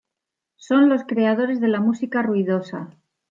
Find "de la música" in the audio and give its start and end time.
1.61-2.23